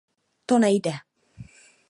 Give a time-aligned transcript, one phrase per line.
[0.47, 0.93] To nejde.